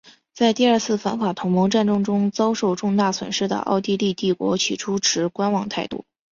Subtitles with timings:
[0.33, 6.05] 在第二次反法同盟战争中遭受重大损失的奥地利帝国起初持观望态度。